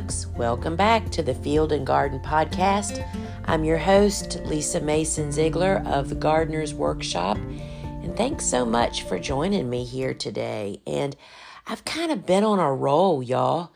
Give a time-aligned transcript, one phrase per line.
[0.00, 0.26] folks.
[0.34, 3.06] Welcome back to the Field and Garden Podcast.
[3.44, 7.36] I'm your host, Lisa Mason Ziegler of the Gardener's Workshop.
[7.36, 10.80] And thanks so much for joining me here today.
[10.84, 11.14] And
[11.68, 13.70] I've kind of been on a roll, y'all.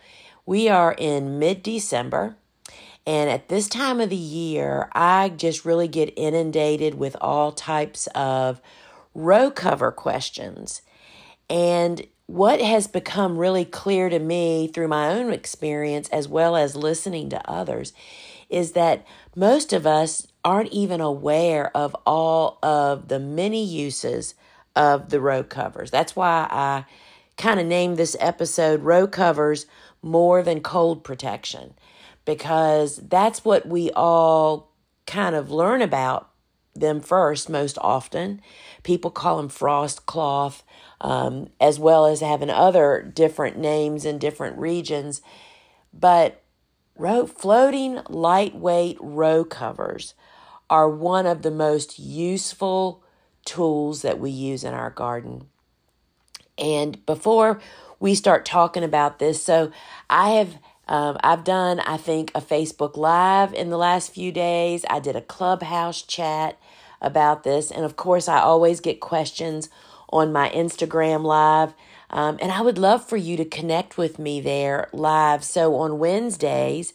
[0.45, 2.35] We are in mid December.
[3.07, 8.09] And at this time of the year, I just really get inundated with all types
[8.09, 8.61] of
[9.15, 10.83] row cover questions.
[11.49, 16.77] And what has become really clear to me through my own experience as well as
[16.77, 17.95] listening to others
[18.51, 24.35] is that most of us aren't even aware of all of the many uses
[24.77, 25.91] of the row covers.
[25.91, 26.85] That's why I
[27.39, 29.65] kind of named this episode Row Covers
[30.03, 31.73] More Than Cold Protection,
[32.27, 34.75] because that's what we all
[35.07, 36.29] kind of learn about
[36.75, 38.43] them first most often.
[38.83, 40.63] People call them frost cloth
[41.01, 45.23] um, as well as having other different names in different regions.
[45.93, 46.43] But
[46.97, 50.15] row, floating lightweight row covers
[50.71, 53.03] are one of the most useful
[53.45, 55.49] tools that we use in our garden.
[56.59, 57.61] And before
[58.01, 59.71] we start talking about this, so
[60.11, 64.87] I have um, I've done, I think, a Facebook Live in the last few days.
[64.89, 66.59] I did a clubhouse chat
[67.01, 67.71] about this.
[67.71, 69.69] And of course, I always get questions
[70.11, 71.75] on my Instagram live.
[72.11, 75.45] Um, and I would love for you to connect with me there live.
[75.45, 76.93] So on Wednesdays,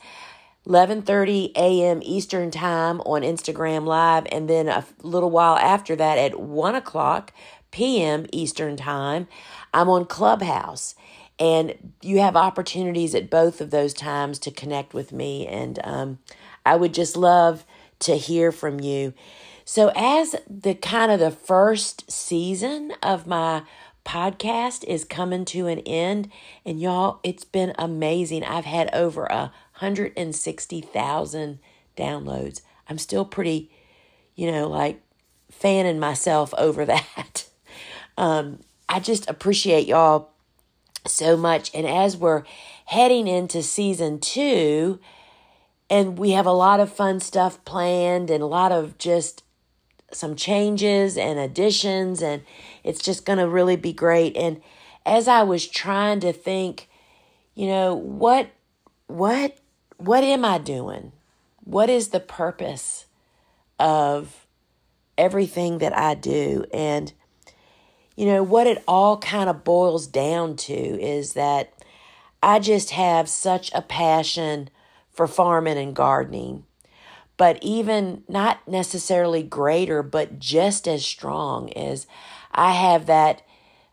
[0.67, 2.01] 11:30 a.m.
[2.03, 7.33] Eastern Time on Instagram Live, and then a little while after that at 1 o'clock
[7.71, 8.25] p.m.
[8.31, 9.27] Eastern Time,
[9.73, 10.95] I'm on Clubhouse.
[11.39, 15.47] And you have opportunities at both of those times to connect with me.
[15.47, 16.19] And um,
[16.65, 17.65] I would just love
[18.01, 19.13] to hear from you.
[19.65, 23.63] So, as the kind of the first season of my
[24.05, 26.29] podcast is coming to an end,
[26.65, 28.43] and y'all, it's been amazing.
[28.43, 31.59] I've had over a hundred and sixty thousand
[31.97, 32.61] downloads.
[32.89, 33.71] I'm still pretty,
[34.35, 35.01] you know, like
[35.49, 37.45] fanning myself over that.
[38.17, 38.59] Um,
[38.89, 40.29] I just appreciate y'all
[41.07, 41.73] so much.
[41.73, 42.43] And as we're
[42.85, 44.99] heading into season two,
[45.89, 49.42] and we have a lot of fun stuff planned and a lot of just
[50.13, 52.43] some changes and additions, and
[52.83, 54.35] it's just going to really be great.
[54.37, 54.61] And
[55.05, 56.89] as I was trying to think,
[57.55, 58.49] you know, what,
[59.07, 59.57] what,
[59.97, 61.11] what am I doing?
[61.63, 63.05] What is the purpose
[63.79, 64.45] of
[65.17, 66.65] everything that I do?
[66.73, 67.13] And,
[68.15, 71.73] you know, what it all kind of boils down to is that
[72.41, 74.69] I just have such a passion
[75.11, 76.65] for farming and gardening
[77.43, 82.07] but even not necessarily greater, but just as strong as
[82.53, 83.41] I have that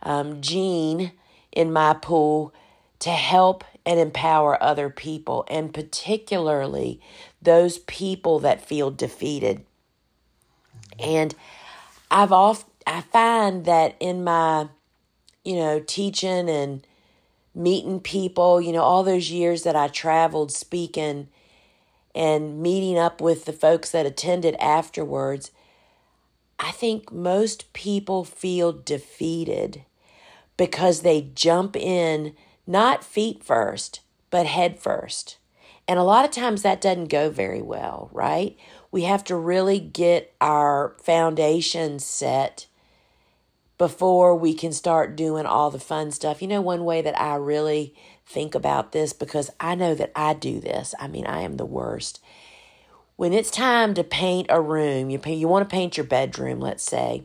[0.05, 1.11] um, gene
[1.50, 2.55] in my pool
[3.00, 7.00] to help and empower other people, and particularly
[7.43, 9.65] those people that feel defeated.
[11.00, 11.34] And
[12.09, 14.69] I've oft I find that in my,
[15.44, 16.87] you know, teaching and
[17.53, 21.27] meeting people, you know, all those years that I traveled speaking
[22.15, 25.50] and meeting up with the folks that attended afterwards,
[26.59, 29.84] I think most people feel defeated
[30.56, 32.34] because they jump in
[32.66, 34.00] not feet first,
[34.31, 35.38] but head first.
[35.88, 38.56] And a lot of times that doesn't go very well, right?
[38.92, 42.66] We have to really get our foundation set
[43.78, 46.42] before we can start doing all the fun stuff.
[46.42, 47.94] You know, one way that I really
[48.30, 50.94] think about this because I know that I do this.
[51.00, 52.20] I mean, I am the worst.
[53.16, 56.60] When it's time to paint a room, you pay, you want to paint your bedroom,
[56.60, 57.24] let's say,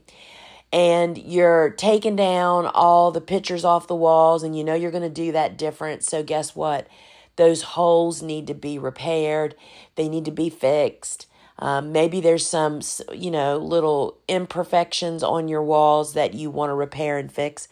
[0.73, 5.03] and you're taking down all the pictures off the walls and you know you're going
[5.03, 6.03] to do that different.
[6.03, 6.87] So guess what?
[7.35, 9.55] Those holes need to be repaired.
[9.95, 11.27] They need to be fixed.
[11.59, 12.81] Um, maybe there's some,
[13.13, 17.69] you know, little imperfections on your walls that you want to repair and fix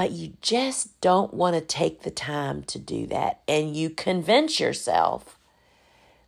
[0.00, 3.38] but you just don't want to take the time to do that.
[3.46, 5.38] And you convince yourself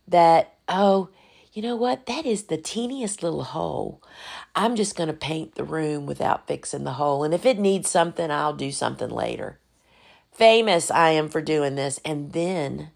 [0.07, 1.09] that, oh,
[1.53, 2.05] you know what?
[2.05, 3.99] That is the teeniest little hole.
[4.53, 7.23] I'm just going to paint the room without fixing the hole.
[7.23, 9.57] And if it needs something, I'll do something later.
[10.31, 11.99] Famous I am for doing this.
[12.05, 12.91] And then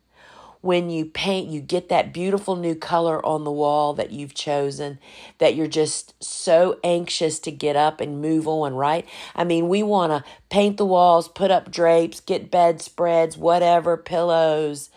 [0.62, 5.00] when you paint, you get that beautiful new color on the wall that you've chosen
[5.38, 9.08] that you're just so anxious to get up and move on, right?
[9.36, 14.90] I mean, we want to paint the walls, put up drapes, get bedspreads, whatever, pillows,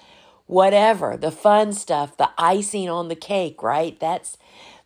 [0.46, 3.98] whatever, the fun stuff, the icing on the cake, right?
[4.00, 4.36] That's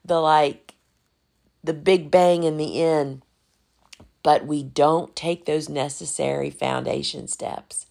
[0.05, 0.75] the like
[1.63, 3.23] the big bang in the end.
[4.23, 7.87] But we don't take those necessary foundation steps.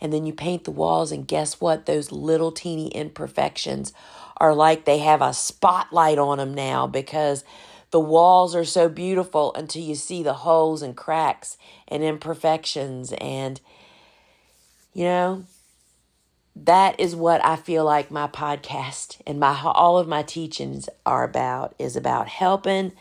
[0.00, 1.86] And then you paint the walls, and guess what?
[1.86, 3.92] Those little teeny imperfections
[4.36, 7.44] are like they have a spotlight on them now because
[7.90, 11.56] the walls are so beautiful until you see the holes and cracks
[11.86, 13.12] and imperfections.
[13.20, 13.60] And,
[14.92, 15.44] you know,
[16.56, 21.24] that is what I feel like my podcast and my all of my teachings are
[21.24, 22.92] about is about helping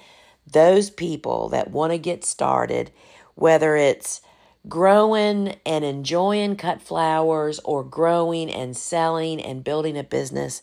[0.46, 2.92] those people that want to get started,
[3.36, 4.22] whether it's
[4.68, 10.62] growing and enjoying cut flowers or growing and selling and building a business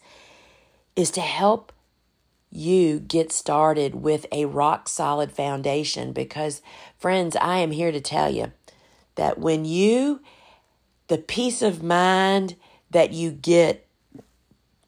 [0.96, 1.72] is to help
[2.50, 6.62] you get started with a rock solid foundation because
[6.98, 8.52] friends, I am here to tell you
[9.14, 10.20] that when you
[11.08, 12.56] the peace of mind
[12.90, 13.86] that you get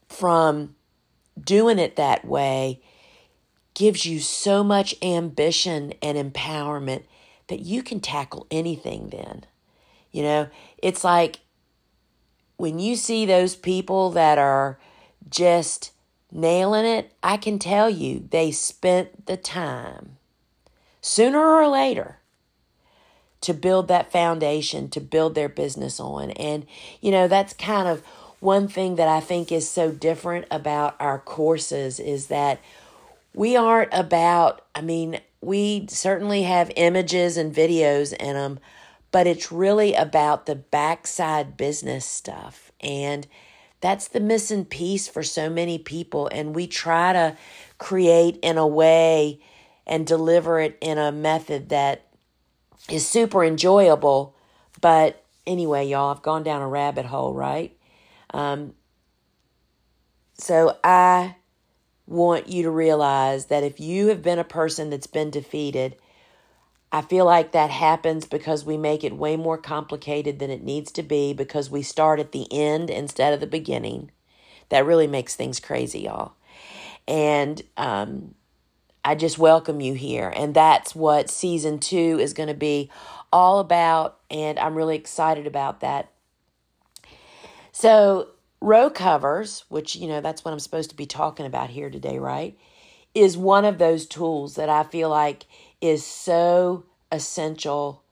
[0.08, 0.74] from
[1.40, 2.80] doing it that way
[3.74, 7.02] gives you so much ambition and empowerment
[7.48, 9.44] that you can tackle anything then.
[10.10, 10.48] You know,
[10.78, 11.40] it's like
[12.56, 14.78] when you see those people that are
[15.28, 15.92] just
[16.30, 20.16] nailing it, I can tell you they spent the time
[21.00, 22.18] sooner or later
[23.42, 26.30] to build that foundation, to build their business on.
[26.32, 26.64] And,
[27.00, 28.02] you know, that's kind of
[28.38, 32.60] one thing that I think is so different about our courses is that
[33.34, 38.60] we aren't about, I mean, we certainly have images and videos in them,
[39.10, 42.70] but it's really about the backside business stuff.
[42.80, 43.26] And
[43.80, 46.28] that's the missing piece for so many people.
[46.28, 47.36] And we try to
[47.78, 49.40] create in a way
[49.86, 52.06] and deliver it in a method that
[52.88, 54.36] is super enjoyable.
[54.80, 57.76] But anyway, y'all, I've gone down a rabbit hole, right?
[58.32, 58.74] Um,
[60.38, 61.36] so I
[62.06, 65.96] want you to realize that if you have been a person that's been defeated,
[66.90, 70.92] I feel like that happens because we make it way more complicated than it needs
[70.92, 74.10] to be because we start at the end instead of the beginning.
[74.68, 76.34] That really makes things crazy, y'all.
[77.08, 78.34] And um,
[79.04, 80.32] I just welcome you here.
[80.36, 82.90] And that's what season two is going to be
[83.32, 84.18] all about.
[84.30, 86.10] And I'm really excited about that.
[87.72, 88.28] So,
[88.62, 92.18] row covers, which, you know, that's what I'm supposed to be talking about here today,
[92.18, 92.56] right?
[93.14, 95.46] Is one of those tools that I feel like
[95.80, 98.02] is so essential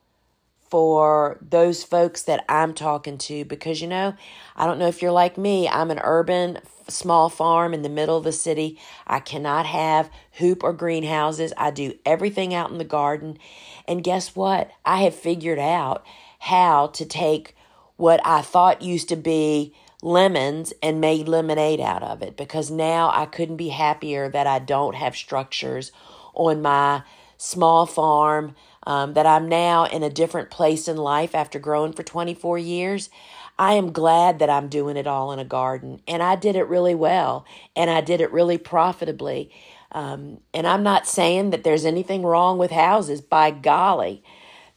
[0.71, 4.15] for those folks that I'm talking to because, you know,
[4.55, 8.17] I don't know if you're like me, I'm an urban small farm in the middle
[8.17, 8.79] of the city.
[9.07, 11.53] I cannot have hoop or greenhouses.
[11.57, 13.39] I do everything out in the garden.
[13.87, 14.71] And guess what?
[14.85, 16.05] I have figured out
[16.41, 17.57] how to take
[17.97, 23.11] what I thought used to be lemons and made lemonade out of it because now
[23.15, 25.93] I couldn't be happier that I don't have structures
[26.35, 27.03] on my
[27.37, 28.55] small farm,
[28.87, 33.11] um, that I'm now in a different place in life after growing for 24 years.
[33.59, 36.01] I am glad that I'm doing it all in a garden.
[36.09, 37.45] And I did it really well.
[37.77, 39.51] And I did it really profitably.
[39.93, 43.21] Um, and I'm not saying that there's anything wrong with houses.
[43.21, 44.23] By golly,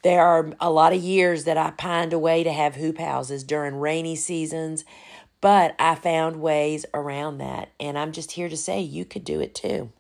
[0.04, 3.76] there are a lot of years that I pined away to have hoop houses during
[3.78, 4.84] rainy seasons.
[5.44, 7.68] But I found ways around that.
[7.78, 9.92] And I'm just here to say you could do it too.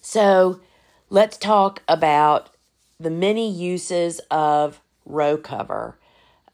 [0.00, 0.58] So
[1.10, 2.50] let's talk about
[2.98, 5.96] the many uses of row cover.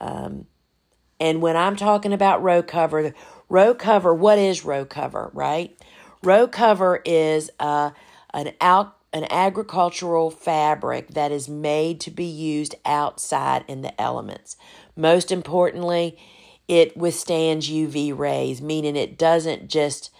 [0.02, 0.48] Um,
[1.18, 3.14] and when I'm talking about row cover,
[3.48, 5.74] row cover, what is row cover, right?
[6.22, 7.92] Row cover is uh,
[8.34, 14.56] an out an agricultural fabric that is made to be used outside in the elements.
[14.96, 16.18] Most importantly,
[16.68, 20.10] it withstands UV rays, meaning it doesn't just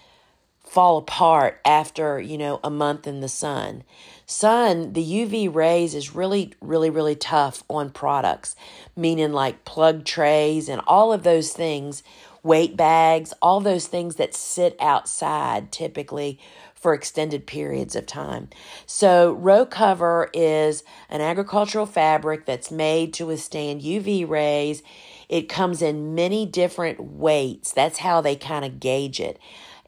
[0.63, 3.83] fall apart after, you know, a month in the sun
[4.25, 8.55] sun, the UV rays is really, really, really tough on products,
[8.95, 12.03] meaning like plug trays and all of those things,
[12.43, 16.39] weight bags, all those things that sit outside typically
[16.73, 18.47] for extended periods of time.
[18.85, 24.83] So, row cover is an agricultural fabric that's made to withstand UV rays.
[25.29, 27.71] It comes in many different weights.
[27.71, 29.39] That's how they kind of gauge it.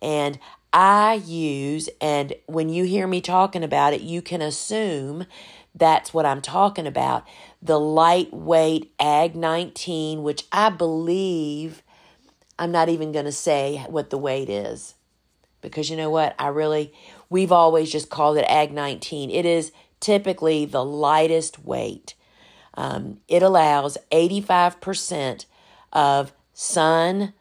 [0.02, 0.40] And
[0.74, 5.26] I use, and when you hear me talking about it, you can assume
[5.74, 7.26] that's what I'm talking about.
[7.62, 11.84] The lightweight Ag 19, which I believe,
[12.60, 14.96] I'm not even going to say what the weight is
[15.62, 16.36] because you know what?
[16.40, 16.94] I really,
[17.30, 19.30] we've always just called it Ag 19.
[19.30, 22.14] It is typically the lightest weight.
[22.78, 25.46] Um, it allows 85%
[25.92, 27.34] of sun,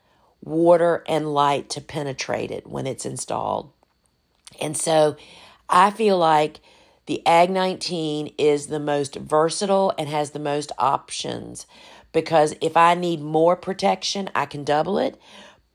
[0.43, 3.71] water and light to penetrate it when it's installed.
[4.61, 5.17] And so
[5.69, 6.61] I feel like
[7.05, 11.67] the Ag 19 is the most versatile and has the most options
[12.13, 15.21] because if I need more protection, I can double it,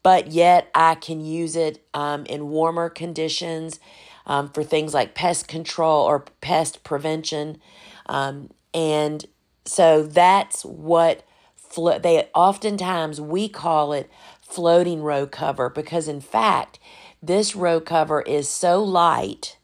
[0.02, 3.80] but yet I can use it um, in warmer conditions
[4.26, 7.62] um, for things like pest control or pest prevention.
[8.08, 9.26] Um, and
[9.66, 11.24] so that's what
[11.56, 14.10] flo- they oftentimes we call it
[14.42, 16.80] floating row cover because in fact
[17.22, 19.58] this row cover is so light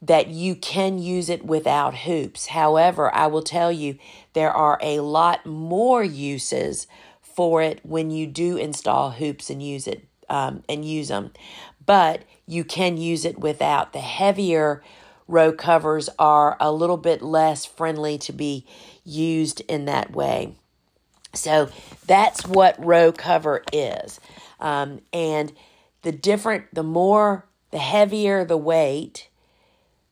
[0.00, 2.46] that you can use it without hoops.
[2.48, 3.98] However, I will tell you
[4.32, 6.86] there are a lot more uses
[7.20, 11.32] for it when you do install hoops and use it um, and use them.
[11.84, 13.92] But you can use it without.
[13.92, 14.82] The heavier
[15.26, 18.66] row covers are a little bit less friendly to be
[19.08, 20.54] used in that way.
[21.34, 21.70] So
[22.06, 24.20] that's what row cover is.
[24.60, 25.52] Um, and
[26.02, 29.28] the different, the more, the heavier the weight,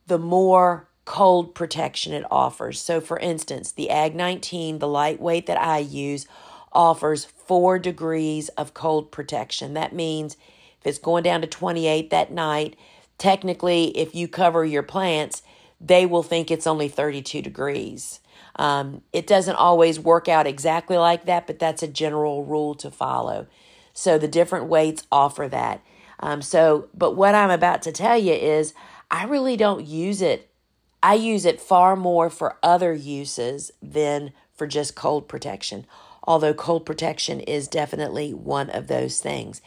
[0.06, 2.80] the more cold protection it offers.
[2.80, 6.26] So, for instance, the Ag 19, the lightweight that I use,
[6.72, 9.74] offers four degrees of cold protection.
[9.74, 10.36] That means
[10.80, 12.76] if it's going down to 28 that night,
[13.18, 15.42] technically, if you cover your plants,
[15.80, 18.20] they will think it's only 32 degrees.
[18.56, 22.90] Um, it doesn't always work out exactly like that, but that's a general rule to
[22.90, 23.46] follow.
[23.92, 25.82] So the different weights offer that.
[26.20, 28.74] Um, so, but what I'm about to tell you is
[29.10, 30.50] I really don't use it.
[31.02, 35.86] I use it far more for other uses than for just cold protection,
[36.24, 39.60] although cold protection is definitely one of those things.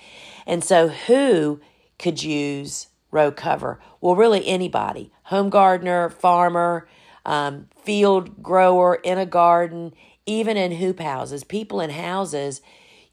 [0.47, 1.61] And so, who
[1.99, 3.79] could use row cover?
[4.01, 6.87] Well, really anybody home gardener, farmer,
[7.25, 9.93] um, field grower in a garden,
[10.25, 11.43] even in hoop houses.
[11.43, 12.61] People in houses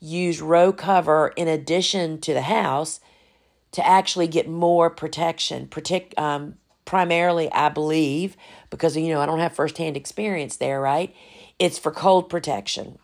[0.01, 3.01] use row cover in addition to the house
[3.73, 8.37] to actually get more protection, Protect, um, primarily, I believe,
[8.71, 11.15] because, you know, I don't have firsthand experience there, right?
[11.59, 12.99] It's for cold protection.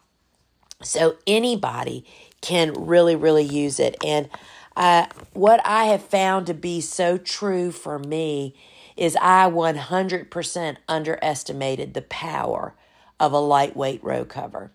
[0.83, 2.05] So anybody
[2.41, 3.97] can really, really use it.
[4.05, 4.29] And
[4.77, 8.55] uh, what I have found to be so true for me
[8.97, 12.75] is I 100% underestimated the power
[13.19, 14.73] of a lightweight row cover.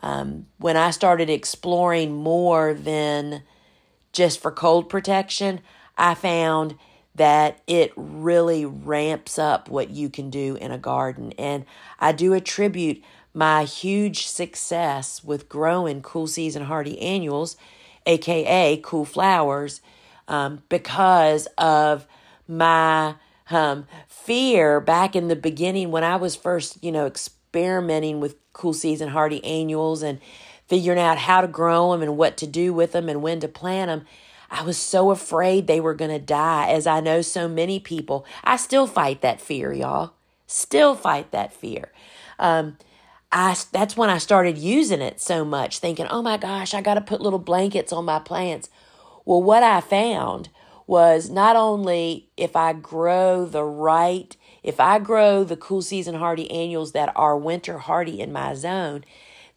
[0.00, 3.42] Um, when I started exploring more than
[4.12, 5.60] just for cold protection,
[5.96, 6.76] I found
[7.14, 11.32] that it really ramps up what you can do in a garden.
[11.36, 11.64] And
[11.98, 13.02] I do attribute
[13.34, 17.56] my huge success with growing Cool Season Hardy Annuals,
[18.06, 19.80] aka Cool Flowers,
[20.28, 22.06] um, because of
[22.46, 23.14] my
[23.50, 28.74] um, fear back in the beginning when I was first, you know, experimenting with Cool
[28.74, 30.20] Season Hardy Annuals and
[30.66, 33.48] figuring out how to grow them and what to do with them and when to
[33.48, 34.06] plant them.
[34.50, 38.24] I was so afraid they were going to die, as I know so many people.
[38.42, 40.12] I still fight that fear, y'all.
[40.46, 41.92] Still fight that fear.
[42.38, 42.78] Um,
[43.30, 46.94] I that's when I started using it so much, thinking, "Oh my gosh, I got
[46.94, 48.70] to put little blankets on my plants."
[49.26, 50.48] Well, what I found
[50.88, 56.50] was not only if I grow the right, if I grow the cool season hardy
[56.50, 59.04] annuals that are winter hardy in my zone,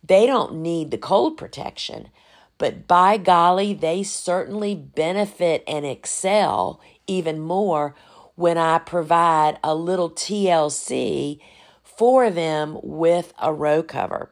[0.04, 2.10] they don't need the cold protection.
[2.58, 7.96] But by golly, they certainly benefit and excel even more
[8.36, 11.40] when I provide a little TLC
[11.82, 14.32] for them with a row cover.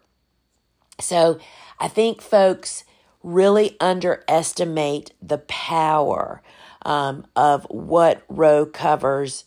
[1.00, 1.40] So
[1.80, 2.84] I think folks
[3.24, 6.42] really underestimate the power
[6.84, 9.46] um, of what row covers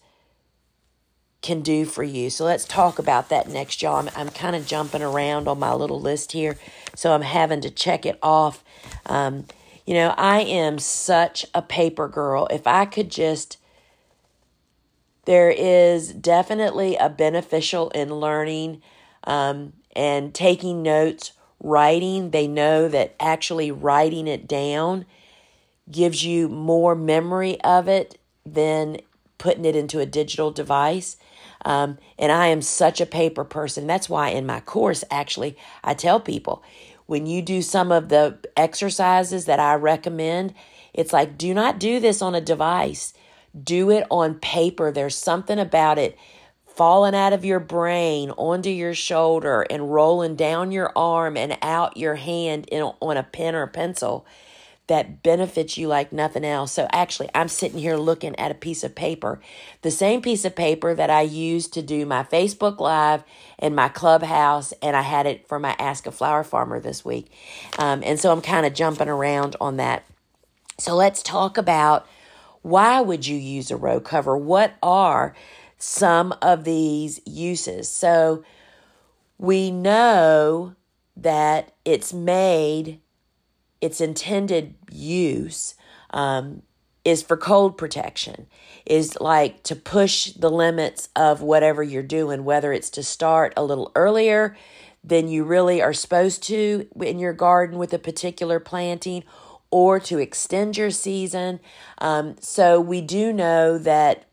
[1.42, 2.30] can do for you.
[2.30, 3.96] So let's talk about that next, y'all.
[3.96, 6.56] I'm, I'm kind of jumping around on my little list here,
[6.94, 8.62] so I'm having to check it off.
[9.06, 9.46] Um,
[9.84, 12.46] you know, I am such a paper girl.
[12.50, 13.58] If I could just,
[15.24, 18.80] there is definitely a beneficial in learning
[19.24, 22.30] um, and taking notes, writing.
[22.30, 25.06] They know that actually writing it down
[25.92, 28.98] gives you more memory of it than
[29.38, 31.16] putting it into a digital device.
[31.64, 33.86] Um, and I am such a paper person.
[33.86, 36.62] That's why in my course, actually, I tell people
[37.06, 40.54] when you do some of the exercises that I recommend,
[40.94, 43.12] it's like, do not do this on a device.
[43.60, 44.90] Do it on paper.
[44.90, 46.16] There's something about it
[46.64, 51.96] falling out of your brain onto your shoulder and rolling down your arm and out
[51.96, 54.26] your hand in, on a pen or a pencil
[54.92, 56.72] that benefits you like nothing else.
[56.72, 59.40] So actually, I'm sitting here looking at a piece of paper,
[59.80, 63.24] the same piece of paper that I used to do my Facebook Live
[63.58, 67.32] and my Clubhouse, and I had it for my Ask a Flower Farmer this week.
[67.78, 70.04] Um, and so I'm kind of jumping around on that.
[70.78, 72.06] So let's talk about
[72.62, 74.36] why would you use a row cover?
[74.36, 75.34] What are
[75.82, 77.88] some of these uses.
[77.88, 78.44] So
[79.36, 80.76] we know
[81.16, 83.00] that it's made,
[83.82, 85.74] its intended use
[86.10, 86.62] um,
[87.04, 88.46] is for cold protection,
[88.86, 93.64] is like to push the limits of whatever you're doing, whether it's to start a
[93.64, 94.56] little earlier
[95.02, 99.24] than you really are supposed to in your garden with a particular planting
[99.70, 101.58] or to extend your season.
[101.98, 104.26] Um, so we do know that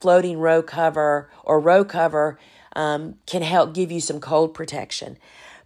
[0.00, 2.38] floating row cover or row cover
[2.74, 5.18] um, can help give you some cold protection.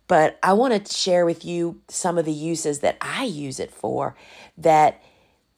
[0.08, 3.70] But I want to share with you some of the uses that I use it
[3.70, 4.16] for
[4.56, 5.02] that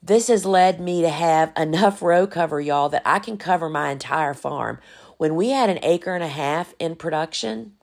[0.03, 3.89] this has led me to have enough row cover, y'all, that I can cover my
[3.89, 4.79] entire farm.
[5.17, 7.73] When we had an acre and a half in production,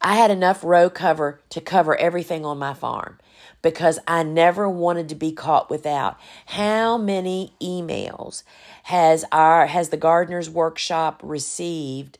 [0.00, 3.18] I had enough row cover to cover everything on my farm
[3.60, 6.18] because I never wanted to be caught without.
[6.46, 8.42] How many emails
[8.84, 12.18] has our has the gardener's workshop received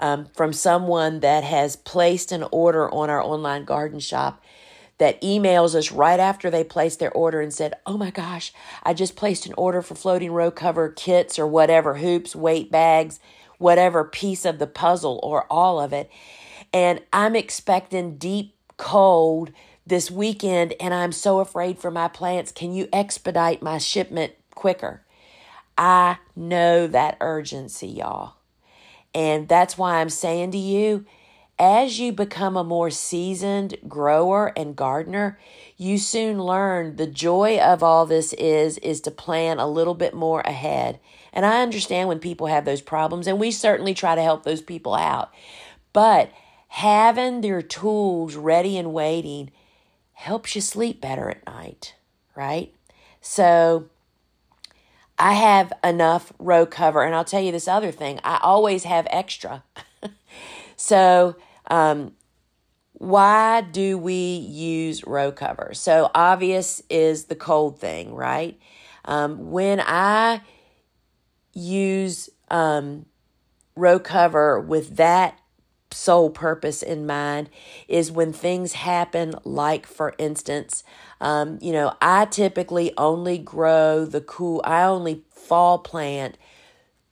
[0.00, 4.42] um, from someone that has placed an order on our online garden shop
[4.98, 8.52] that emails us right after they placed their order and said, Oh my gosh,
[8.82, 13.20] I just placed an order for floating row cover kits or whatever, hoops, weight bags,
[13.58, 16.10] whatever piece of the puzzle or all of it.
[16.72, 19.52] And I'm expecting deep cold
[19.86, 22.52] this weekend and I'm so afraid for my plants.
[22.52, 25.02] Can you expedite my shipment quicker?
[25.76, 28.34] I know that urgency, y'all.
[29.14, 31.04] And that's why I'm saying to you,
[31.58, 35.38] as you become a more seasoned grower and gardener,
[35.76, 40.14] you soon learn the joy of all this is is to plan a little bit
[40.14, 40.98] more ahead.
[41.34, 44.62] And I understand when people have those problems and we certainly try to help those
[44.62, 45.34] people out.
[45.92, 46.32] But
[46.68, 49.50] having your tools ready and waiting
[50.14, 51.94] helps you sleep better at night,
[52.34, 52.72] right?
[53.20, 53.90] So
[55.20, 57.02] I have enough row cover.
[57.02, 59.62] And I'll tell you this other thing I always have extra.
[60.76, 61.36] so,
[61.70, 62.12] um,
[62.94, 65.72] why do we use row cover?
[65.74, 68.58] So, obvious is the cold thing, right?
[69.04, 70.40] Um, when I
[71.52, 73.06] use um,
[73.76, 75.38] row cover with that
[75.92, 77.50] sole purpose in mind
[77.88, 80.84] is when things happen, like for instance,
[81.20, 86.36] um, you know, I typically only grow the cool, I only fall plant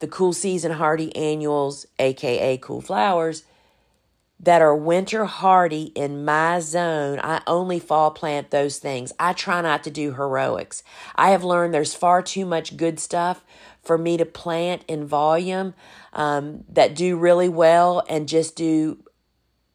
[0.01, 3.45] the cool season hardy annuals, aka cool flowers,
[4.41, 7.19] that are winter hardy in my zone.
[7.23, 9.13] I only fall plant those things.
[9.19, 10.85] I try not to do heroics.
[11.17, 13.45] I have learned there's far too much good stuff
[13.83, 15.75] for me to plant in volume
[16.19, 18.99] um, that do really well and just do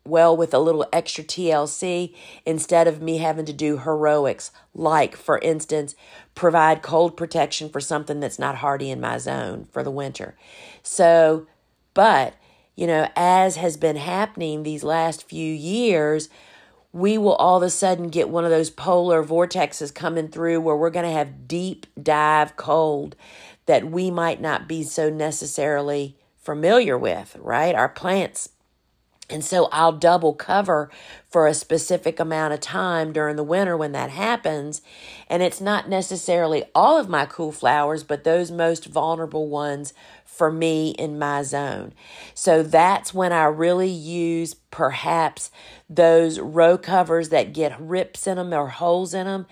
[0.06, 2.14] well with a little extra TLC
[2.46, 5.96] instead of me having to do heroics, like, for instance,
[6.36, 10.36] provide cold protection for something that's not hardy in my zone for the winter.
[10.84, 11.48] So,
[11.94, 12.34] but,
[12.76, 16.28] you know, as has been happening these last few years,
[16.92, 20.76] we will all of a sudden get one of those polar vortexes coming through where
[20.76, 23.16] we're going to have deep dive cold
[23.66, 27.74] that we might not be so necessarily familiar with, right?
[27.74, 28.50] Our plants
[29.30, 30.92] and so I'll double cover
[31.30, 34.82] for a specific amount of time during the winter when that happens.
[35.30, 39.94] And it's not necessarily all of my cool flowers, but those most vulnerable ones
[40.26, 41.94] for me in my zone.
[42.34, 45.52] So that's when I really use perhaps
[45.90, 49.48] those row covers that get rips in them or holes in them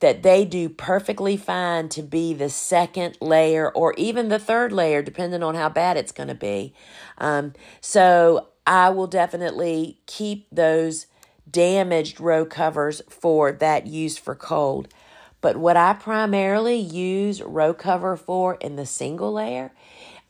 [0.00, 5.02] that they do perfectly fine to be the second layer or even the third layer,
[5.02, 6.74] depending on how bad it's going to be.
[7.18, 11.06] Um, so I will definitely keep those
[11.50, 14.88] damaged row covers for that use for cold.
[15.40, 19.72] But what I primarily use row cover for in the single layer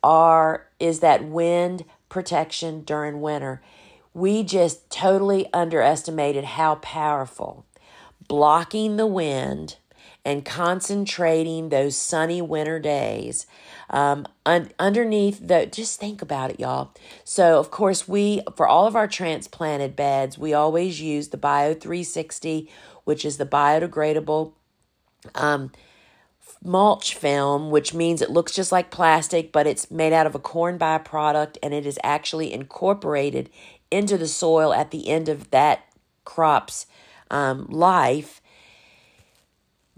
[0.03, 3.61] are is that wind protection during winter.
[4.15, 7.67] We just totally underestimated how powerful
[8.31, 9.75] blocking the wind
[10.25, 13.45] and concentrating those sunny winter days.
[13.91, 16.95] Um, un- underneath the just think about it y'all.
[17.25, 21.75] So of course we for all of our transplanted beds we always use the bio
[21.75, 22.71] 360
[23.03, 24.53] which is the biodegradable
[25.35, 25.73] um,
[26.63, 30.39] mulch film which means it looks just like plastic but it's made out of a
[30.39, 33.51] corn byproduct and it is actually incorporated
[33.91, 35.85] into the soil at the end of that
[36.25, 36.87] crop's
[37.31, 38.41] um, life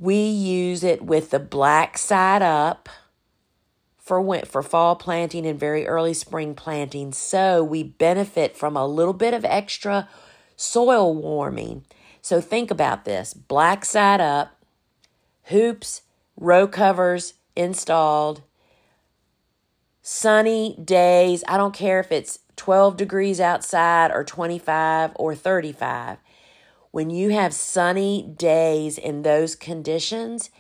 [0.02, 2.88] we use it with the black side up
[3.98, 7.12] for for fall planting and very early spring planting.
[7.12, 10.08] So we benefit from a little bit of extra
[10.56, 11.84] soil warming.
[12.20, 14.56] So think about this: black side up,
[15.44, 16.02] hoops,
[16.36, 18.42] row covers installed,
[20.02, 26.18] sunny days, I don't care if it's 12 degrees outside or 25 or 35.
[26.92, 30.50] When you have sunny days in those conditions,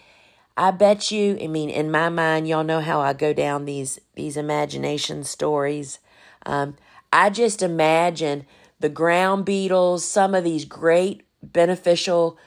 [0.56, 4.00] I bet you, I mean, in my mind, y'all know how I go down these
[4.14, 5.98] these imagination stories.
[6.44, 6.76] Um,
[7.12, 8.46] I just imagine
[8.80, 12.38] the ground beetles, some of these great beneficial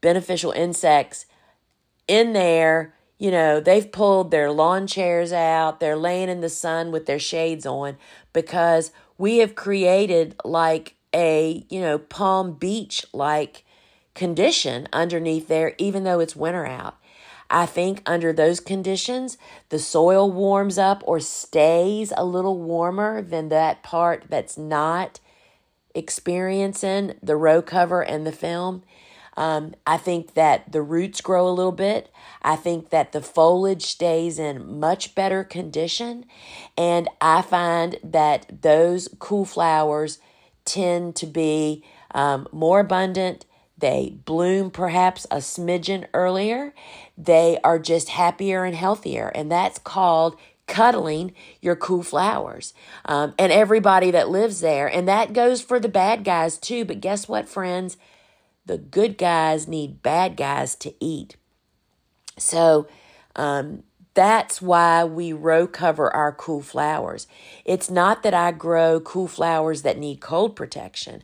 [0.00, 1.26] beneficial insects
[2.06, 6.90] in there you know, they've pulled their lawn chairs out, they're laying in the sun
[6.90, 7.96] with their shades on
[8.32, 13.64] because we have created like a, you know, Palm Beach like
[14.14, 16.96] condition underneath there, even though it's winter out.
[17.50, 19.36] I think under those conditions,
[19.68, 25.20] the soil warms up or stays a little warmer than that part that's not
[25.94, 28.82] experiencing the row cover and the film.
[29.36, 32.10] Um, I think that the roots grow a little bit.
[32.42, 36.26] I think that the foliage stays in much better condition.
[36.76, 40.18] And I find that those cool flowers
[40.64, 43.46] tend to be um, more abundant.
[43.78, 46.72] They bloom perhaps a smidgen earlier.
[47.18, 49.28] They are just happier and healthier.
[49.34, 50.36] And that's called
[50.68, 52.72] cuddling your cool flowers
[53.04, 54.86] um, and everybody that lives there.
[54.86, 56.84] And that goes for the bad guys too.
[56.84, 57.96] But guess what, friends?
[58.64, 61.36] The good guys need bad guys to eat.
[62.38, 62.86] So
[63.34, 63.82] um,
[64.14, 67.26] that's why we row cover our cool flowers.
[67.64, 71.22] It's not that I grow cool flowers that need cold protection.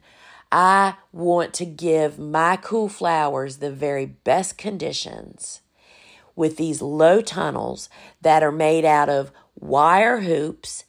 [0.51, 5.61] I want to give my cool flowers the very best conditions
[6.35, 7.91] with these low tunnels
[8.23, 10.85] that are made out of wire hoops,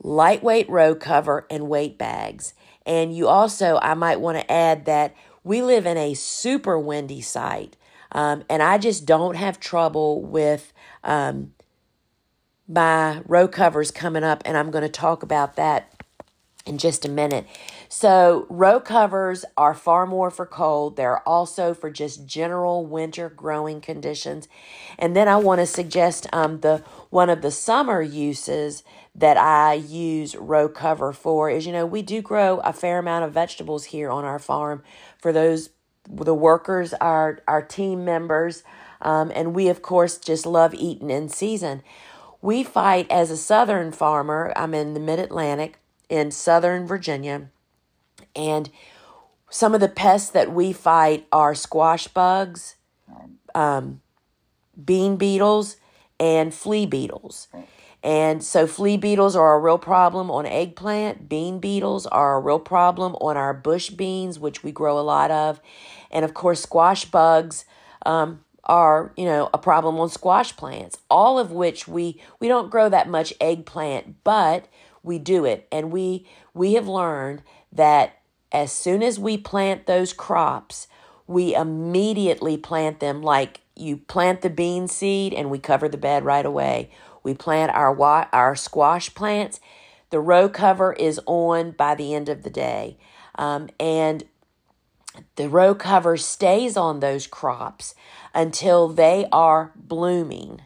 [0.00, 2.54] lightweight row cover, and weight bags.
[2.86, 7.22] And you also, I might want to add that we live in a super windy
[7.22, 7.76] site.
[8.12, 10.72] Um, and I just don't have trouble with
[11.04, 11.52] um,
[12.66, 14.42] my row covers coming up.
[14.44, 15.92] And I'm going to talk about that
[16.68, 17.46] in just a minute.
[17.88, 20.96] So, row covers are far more for cold.
[20.96, 24.46] They're also for just general winter growing conditions.
[24.98, 29.72] And then I want to suggest um, the one of the summer uses that I
[29.74, 33.86] use row cover for is you know, we do grow a fair amount of vegetables
[33.86, 34.82] here on our farm
[35.18, 35.70] for those
[36.10, 38.62] the workers, are our team members,
[39.02, 41.82] um, and we of course just love eating in season.
[42.40, 44.52] We fight as a southern farmer.
[44.56, 47.48] I'm in the Mid Atlantic in southern Virginia
[48.34, 48.70] and
[49.50, 52.76] some of the pests that we fight are squash bugs,
[53.54, 54.00] um,
[54.82, 55.76] bean beetles,
[56.20, 57.48] and flea beetles.
[58.02, 61.28] And so, flea beetles are a real problem on eggplant.
[61.28, 65.30] Bean beetles are a real problem on our bush beans, which we grow a lot
[65.30, 65.60] of.
[66.10, 67.64] And of course, squash bugs
[68.04, 72.70] um, are, you know, a problem on squash plants, all of which we, we don't
[72.70, 74.66] grow that much eggplant, but
[75.02, 75.66] we do it.
[75.72, 77.42] And we, we have learned
[77.72, 78.18] that
[78.52, 80.88] as soon as we plant those crops,
[81.26, 86.24] we immediately plant them like you plant the bean seed and we cover the bed
[86.24, 86.90] right away.
[87.22, 88.00] We plant our
[88.32, 89.60] our squash plants.
[90.10, 92.96] The row cover is on by the end of the day.
[93.34, 94.24] Um, and
[95.36, 97.94] the row cover stays on those crops
[98.34, 100.62] until they are blooming.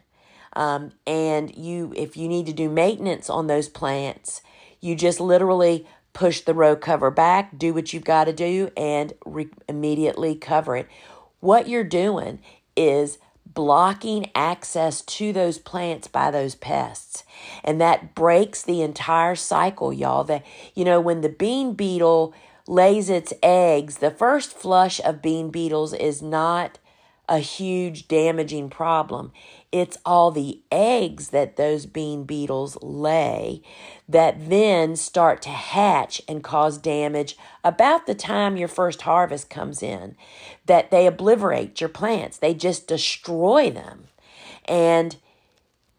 [0.55, 4.43] Um, and you, if you need to do maintenance on those plants,
[4.81, 9.15] you just literally push the row cover back, do what you've got to do, and
[9.25, 10.89] re- immediately cover it.
[11.41, 12.41] What you're doing
[12.77, 17.25] is blocking access to those plants by those pests.
[17.65, 20.25] And that breaks the entire cycle, y'all.
[20.25, 22.35] That you know, when the bean beetle
[22.67, 26.79] lays its eggs, the first flush of bean beetles is not
[27.29, 29.33] a huge damaging problem.
[29.71, 33.63] It's all the eggs that those bean beetles lay
[34.09, 39.83] that then start to hatch and cause damage about the time your first harvest comes
[39.83, 40.17] in.
[40.67, 44.09] That they obliterate your plants, they just destroy them.
[44.67, 45.17] And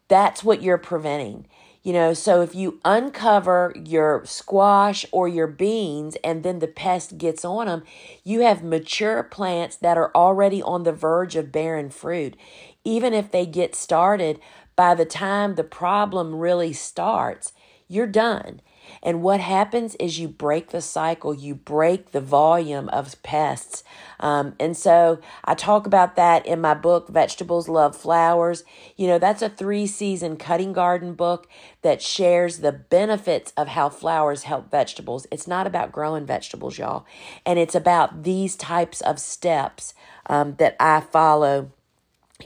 [0.08, 1.48] that's what you're preventing.
[1.84, 7.18] You know, so if you uncover your squash or your beans and then the pest
[7.18, 7.84] gets on them,
[8.24, 12.38] you have mature plants that are already on the verge of bearing fruit.
[12.86, 14.40] Even if they get started,
[14.78, 17.52] by the time the problem really starts,
[17.90, 18.62] you're done.
[19.02, 23.84] And what happens is you break the cycle, you break the volume of pests.
[24.20, 28.64] Um, and so I talk about that in my book, Vegetables Love Flowers.
[28.96, 31.48] You know, that's a three season cutting garden book
[31.82, 35.26] that shares the benefits of how flowers help vegetables.
[35.32, 37.06] It's not about growing vegetables, y'all.
[37.46, 39.94] And it's about these types of steps
[40.28, 41.72] um, that I follow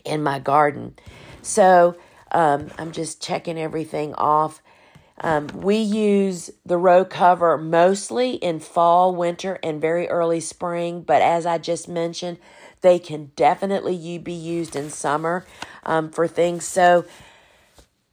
[0.06, 0.96] in my garden.
[1.42, 1.98] So,
[2.30, 4.62] Um, I'm just checking everything off.
[5.20, 11.22] Um, we use the row cover mostly in fall, winter, and very early spring, but
[11.22, 12.38] as I just mentioned,
[12.82, 15.46] they can definitely be used in summer
[15.84, 16.66] um, for things.
[16.66, 17.06] So,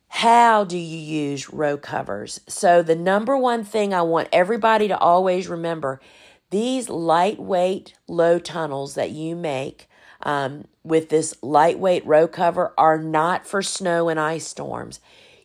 [0.08, 2.40] how do you use row covers?
[2.48, 6.00] So, the number one thing I want everybody to always remember
[6.50, 9.88] these lightweight low tunnels that you make
[10.22, 15.00] um, with this lightweight row cover are not for snow and ice storms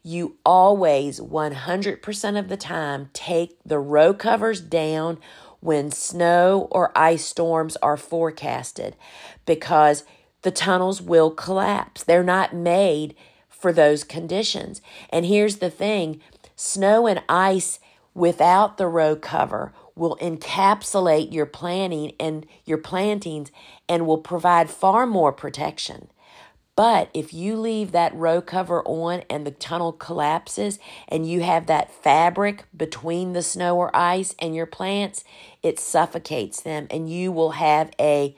[0.09, 5.19] you always 100% of the time take the row covers down
[5.59, 8.95] when snow or ice storms are forecasted
[9.45, 10.03] because
[10.41, 12.03] the tunnels will collapse.
[12.03, 13.13] They're not made
[13.47, 14.81] for those conditions.
[15.11, 16.21] And here's the thing
[16.55, 17.79] snow and ice
[18.15, 23.51] without the row cover will encapsulate your planting and your plantings
[23.87, 26.09] and will provide far more protection.
[26.79, 31.65] But if you leave that row cover on and the tunnel collapses and you have
[31.65, 35.25] that fabric between the snow or ice and your plants,
[35.61, 38.33] it suffocates them and you will have a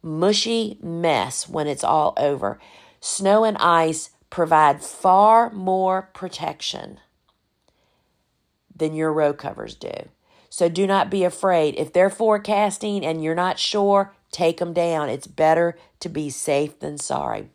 [0.00, 2.60] mushy mess when it's all over.
[3.00, 7.00] Snow and ice provide far more protection
[8.72, 10.08] than your row covers do.
[10.48, 11.74] So do not be afraid.
[11.76, 15.08] If they're forecasting and you're not sure, take them down.
[15.08, 17.48] It's better to be safe than sorry.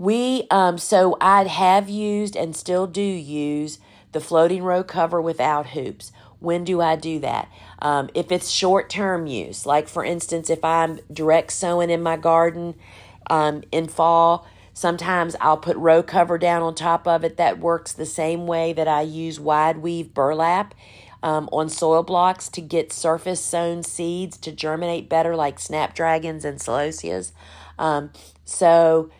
[0.00, 3.78] We um so I have used and still do use
[4.12, 6.10] the floating row cover without hoops.
[6.38, 7.50] When do I do that?
[7.80, 12.16] Um, if it's short term use, like for instance, if I'm direct sowing in my
[12.16, 12.76] garden
[13.28, 17.36] um, in fall, sometimes I'll put row cover down on top of it.
[17.36, 20.74] That works the same way that I use wide weave burlap
[21.22, 26.58] um, on soil blocks to get surface sown seeds to germinate better, like snapdragons and
[26.58, 27.32] celosias.
[27.78, 28.12] Um,
[28.46, 29.10] so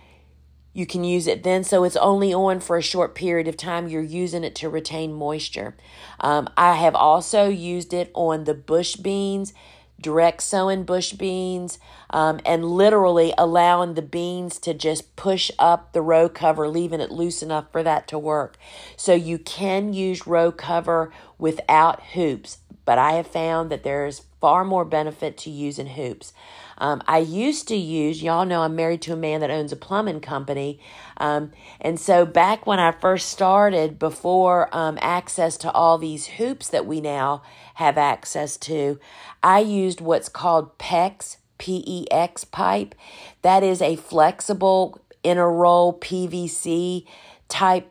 [0.73, 1.65] you can use it then.
[1.65, 3.89] So it's only on for a short period of time.
[3.89, 5.77] You're using it to retain moisture.
[6.21, 9.53] Um, I have also used it on the bush beans,
[10.01, 11.79] direct sowing bush beans,
[12.11, 17.11] um, and literally allowing the beans to just push up the row cover, leaving it
[17.11, 18.57] loose enough for that to work.
[18.97, 24.23] So you can use row cover without hoops, but I have found that there is
[24.41, 26.33] far more benefit to using hoops.
[26.81, 29.77] Um, I used to use, y'all know I'm married to a man that owns a
[29.77, 30.81] plumbing company.
[31.19, 36.69] Um, and so back when I first started, before um, access to all these hoops
[36.71, 37.43] that we now
[37.75, 38.99] have access to,
[39.43, 42.95] I used what's called PEX, P E X pipe.
[43.43, 47.05] That is a flexible inner roll PVC
[47.49, 47.91] type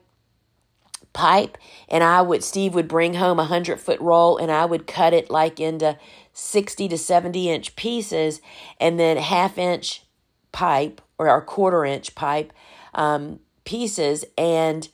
[1.13, 1.57] pipe
[1.89, 5.13] and I would Steve would bring home a hundred foot roll and I would cut
[5.13, 5.97] it like into
[6.39, 8.41] 60 to 70 inch pieces
[8.79, 10.03] and then half inch
[10.51, 12.53] pipe or a quarter inch pipe
[12.93, 14.89] um, pieces and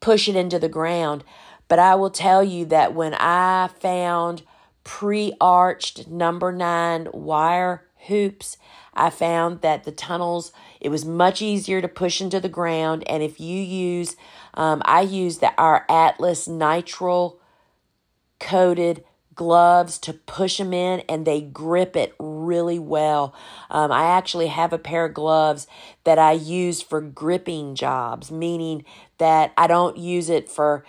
[0.00, 1.24] push it into the ground.
[1.68, 4.42] But I will tell you that when I found
[4.84, 8.56] pre arched number nine wire hoops,
[8.92, 13.02] I found that the tunnels, it was much easier to push into the ground.
[13.08, 14.16] And if you use,
[14.54, 17.38] um, I use the, our Atlas nitrile
[18.38, 19.04] coated
[19.34, 23.34] gloves to push them in and they grip it really well.
[23.70, 25.66] Um, I actually have a pair of gloves
[26.04, 28.84] that I use for gripping jobs, meaning
[29.18, 30.84] that I don't use it for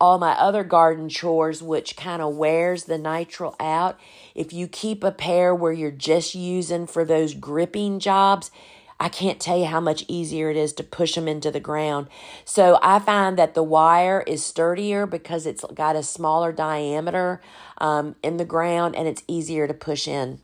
[0.00, 3.98] all my other garden chores, which kind of wears the nitrile out.
[4.34, 8.50] If you keep a pair where you're just using for those gripping jobs,
[8.98, 12.08] I can't tell you how much easier it is to push them into the ground.
[12.44, 17.42] So I find that the wire is sturdier because it's got a smaller diameter
[17.78, 20.40] um, in the ground and it's easier to push in.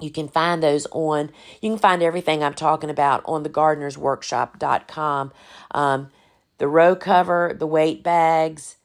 [0.00, 5.32] You can find those on, you can find everything I'm talking about on the gardenersworkshop.com.
[5.72, 6.10] Um,
[6.58, 8.76] the row cover, the weight bags,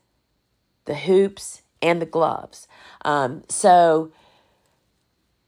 [0.85, 2.67] the hoops, and the gloves.
[3.03, 4.11] Um, so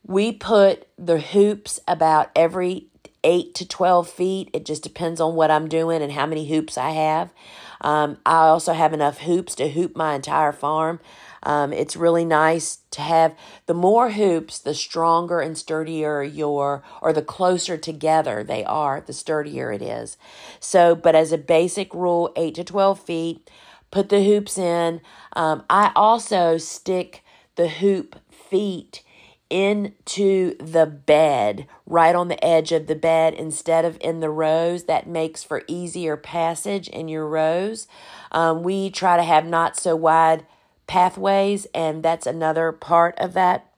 [0.04, 2.88] we put the hoops about every
[3.23, 4.49] 8 to 12 feet.
[4.53, 7.34] It just depends on what I'm doing and how many hoops I have.
[7.82, 10.99] Um, I also have enough hoops to hoop my entire farm.
[11.43, 17.13] Um, it's really nice to have the more hoops, the stronger and sturdier your, or
[17.13, 20.17] the closer together they are, the sturdier it is.
[20.60, 23.49] So, but as a basic rule, 8 to 12 feet,
[23.91, 25.01] put the hoops in.
[25.34, 27.23] Um, I also stick
[27.55, 29.03] the hoop feet
[29.49, 34.83] into the bed, right on the edge of the bed instead of in the rows.
[34.85, 37.88] That makes for easier passage in your rows.
[38.31, 40.45] Um, we try to have not so wide
[40.88, 43.68] pathways, and that's another part of that.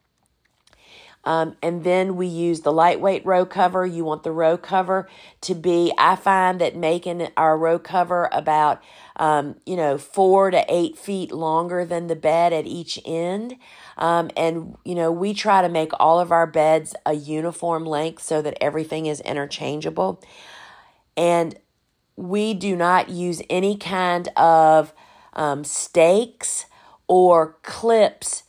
[1.24, 3.86] Um, and then we use the lightweight row cover.
[3.86, 5.08] You want the row cover
[5.42, 8.82] to be, I find that making our row cover about,
[9.18, 13.56] um, you know, four to eight feet longer than the bed at each end.
[13.98, 18.24] Um, and, you know, we try to make all of our beds a uniform length
[18.24, 20.24] so that everything is interchangeable.
[21.16, 21.56] And
[22.16, 24.94] we do not use any kind of
[25.34, 26.66] um, stakes
[27.08, 28.44] or clips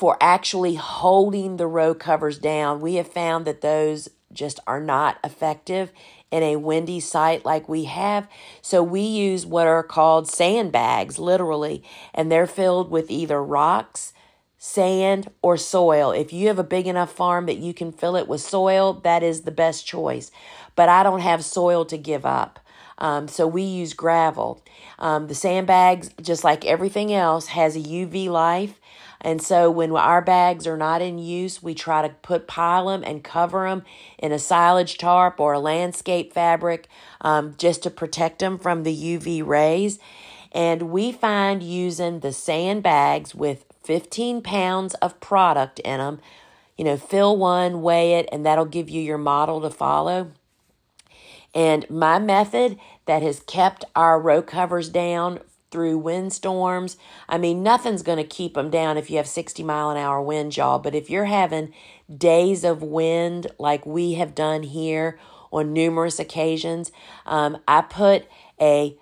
[0.00, 2.80] for actually holding the row covers down.
[2.80, 5.92] We have found that those just are not effective
[6.30, 8.26] in a windy site like we have.
[8.62, 11.84] So we use what are called sandbags, literally,
[12.14, 14.14] and they're filled with either rocks,
[14.56, 16.12] sand, or soil.
[16.12, 19.22] If you have a big enough farm that you can fill it with soil, that
[19.22, 20.30] is the best choice.
[20.76, 22.58] But I don't have soil to give up.
[22.96, 24.64] Um, so we use gravel.
[24.98, 28.79] Um, the sandbags, just like everything else, has a UV life.
[29.20, 33.04] And so when our bags are not in use, we try to put pile them
[33.04, 33.84] and cover them
[34.18, 36.88] in a silage tarp or a landscape fabric
[37.20, 39.98] um, just to protect them from the UV rays.
[40.52, 46.20] And we find using the sandbags with 15 pounds of product in them,
[46.76, 50.30] you know, fill one, weigh it, and that'll give you your model to follow.
[51.54, 56.96] And my method that has kept our row covers down through windstorms.
[57.28, 60.20] I mean, nothing's going to keep them down if you have 60 mile an hour
[60.20, 60.78] wind, y'all.
[60.78, 61.72] But if you're having
[62.14, 65.18] days of wind like we have done here
[65.52, 66.92] on numerous occasions,
[67.26, 68.26] um, I put
[68.60, 68.96] a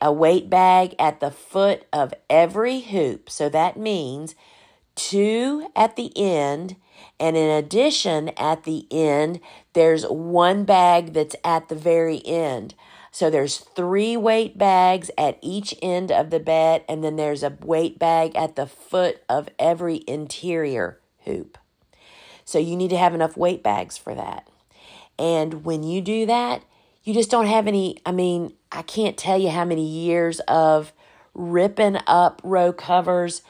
[0.00, 3.30] a weight bag at the foot of every hoop.
[3.30, 4.34] So that means
[4.96, 6.76] two at the end.
[7.20, 9.40] And in addition, at the end,
[9.72, 12.74] there's one bag that's at the very end.
[13.14, 17.56] So there's three weight bags at each end of the bed, and then there's a
[17.60, 21.58] weight bag at the foot of every interior hoop.
[22.46, 24.48] So you need to have enough weight bags for that.
[25.18, 26.64] And when you do that,
[27.04, 27.98] you just don't have any.
[28.06, 30.94] I mean, I can't tell you how many years of
[31.34, 33.42] ripping up row covers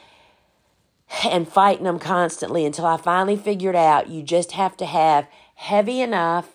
[1.23, 6.01] and fighting them constantly until I finally figured out you just have to have heavy
[6.01, 6.52] enough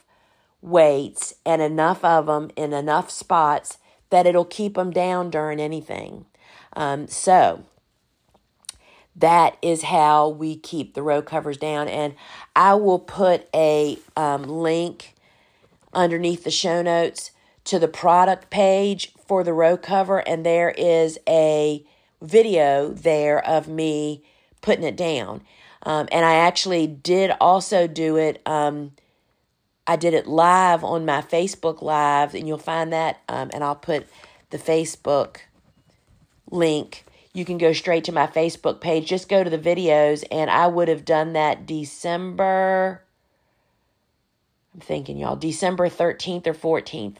[0.60, 3.78] weights and enough of them in enough spots
[4.10, 6.24] that it'll keep them down during anything.
[6.74, 7.64] Um, so
[9.14, 11.88] that is how we keep the row covers down.
[11.88, 12.14] And
[12.54, 15.14] I will put a um, link
[15.92, 17.32] underneath the show notes
[17.64, 20.18] to the product page for the row cover.
[20.26, 21.84] And there is a
[22.22, 24.22] video there of me
[24.60, 25.42] putting it down.
[25.82, 28.40] Um, and I actually did also do it.
[28.46, 28.92] Um,
[29.88, 33.22] I did it live on my Facebook Live, and you'll find that.
[33.26, 34.06] Um, and I'll put
[34.50, 35.38] the Facebook
[36.50, 37.06] link.
[37.32, 39.08] You can go straight to my Facebook page.
[39.08, 43.02] Just go to the videos, and I would have done that December.
[44.74, 47.16] I'm thinking, y'all, December 13th or 14th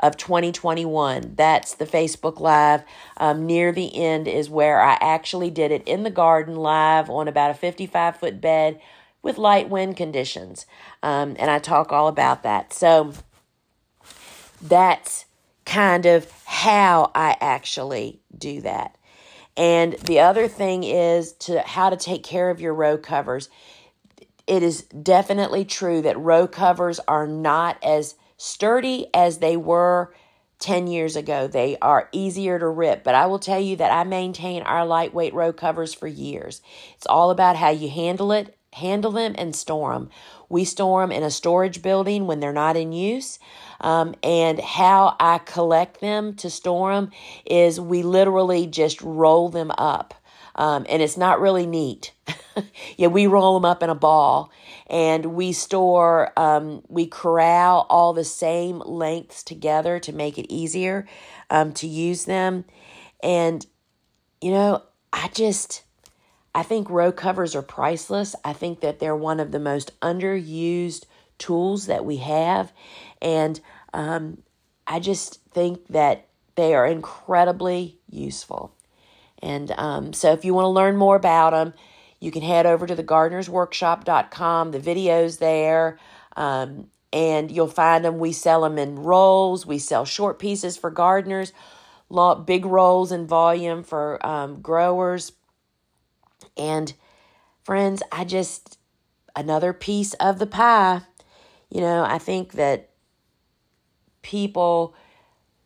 [0.00, 1.34] of 2021.
[1.34, 2.84] That's the Facebook Live.
[3.16, 7.26] Um, near the end is where I actually did it in the garden live on
[7.26, 8.80] about a 55 foot bed
[9.24, 10.66] with light wind conditions.
[11.02, 12.72] Um, and I talk all about that.
[12.72, 13.14] So
[14.62, 15.24] that's
[15.64, 18.96] kind of how I actually do that.
[19.56, 23.48] And the other thing is to how to take care of your row covers.
[24.46, 30.12] It is definitely true that row covers are not as sturdy as they were
[30.58, 31.46] 10 years ago.
[31.46, 35.32] They are easier to rip, but I will tell you that I maintain our lightweight
[35.32, 36.60] row covers for years.
[36.96, 40.10] It's all about how you handle it handle them and store them.
[40.48, 43.38] We store them in a storage building when they're not in use.
[43.80, 47.10] Um, and how I collect them to store them
[47.46, 50.14] is we literally just roll them up.
[50.56, 52.12] Um, and it's not really neat.
[52.96, 54.52] yeah, we roll them up in a ball
[54.88, 61.06] and we store, um, we corral all the same lengths together to make it easier
[61.50, 62.64] um, to use them.
[63.22, 63.66] And,
[64.40, 64.82] you know,
[65.12, 65.82] I just,
[66.54, 68.36] I think row covers are priceless.
[68.44, 71.04] I think that they're one of the most underused
[71.38, 72.72] tools that we have.
[73.20, 73.60] And
[73.92, 74.42] um,
[74.86, 78.74] I just think that they are incredibly useful.
[79.42, 81.74] And um, so if you want to learn more about them,
[82.20, 84.70] you can head over to thegardenersworkshop.com.
[84.70, 85.98] The video's there.
[86.36, 88.18] Um, and you'll find them.
[88.18, 89.66] We sell them in rolls.
[89.66, 91.52] We sell short pieces for gardeners,
[92.44, 95.32] big rolls in volume for um, growers.
[96.56, 96.92] And
[97.62, 98.78] friends, I just,
[99.34, 101.02] another piece of the pie.
[101.70, 102.90] You know, I think that
[104.22, 104.94] people,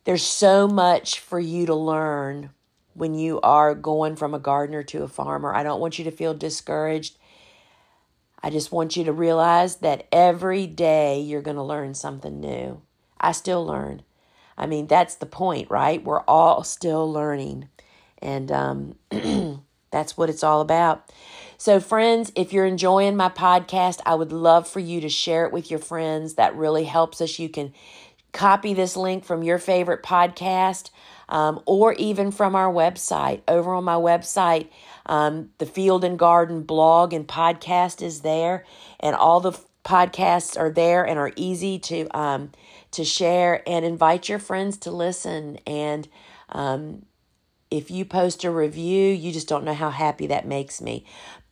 [0.05, 2.51] there's so much for you to learn
[2.93, 5.53] when you are going from a gardener to a farmer.
[5.53, 7.17] I don't want you to feel discouraged.
[8.41, 12.81] I just want you to realize that every day you're going to learn something new.
[13.19, 14.03] I still learn.
[14.57, 16.03] I mean, that's the point, right?
[16.03, 17.69] We're all still learning.
[18.21, 18.95] And um,
[19.99, 21.11] that's what it's all about.
[21.57, 25.51] So, friends, if you're enjoying my podcast, I would love for you to share it
[25.51, 26.35] with your friends.
[26.35, 27.37] That really helps us.
[27.37, 27.73] You can
[28.31, 30.89] copy this link from your favorite podcast
[31.27, 33.41] um, or even from our website.
[33.45, 34.69] Over on my website,
[35.05, 38.63] um, the Field and Garden blog and podcast is there,
[39.01, 42.51] and all the podcasts are there and are easy to um,
[42.91, 46.07] to share and invite your friends to listen and
[46.49, 47.05] um,
[47.71, 51.05] if you post a review, you just don't know how happy that makes me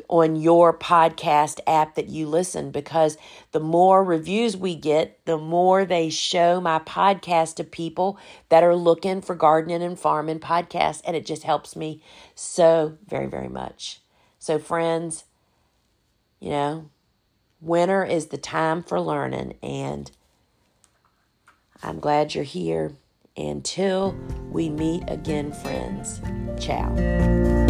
[0.09, 3.17] on your podcast app that you listen because
[3.51, 8.17] the more reviews we get, the more they show my podcast to people
[8.49, 11.01] that are looking for gardening and farming podcasts.
[11.05, 12.01] And it just helps me
[12.35, 13.99] so very, very much.
[14.39, 15.25] So, friends,
[16.39, 16.89] you know,
[17.59, 19.55] winter is the time for learning.
[19.61, 20.09] And
[21.83, 22.93] I'm glad you're here.
[23.37, 24.17] Until
[24.49, 26.21] we meet again, friends.
[26.59, 27.66] Ciao.